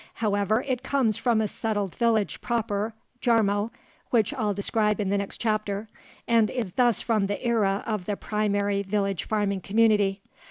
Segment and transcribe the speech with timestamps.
[0.15, 3.69] However, it comes from a settled village proper, Jarmo
[4.09, 5.89] (which I'll describe in the next chapter),
[6.27, 10.23] and is thus from the era of the primary village farming community.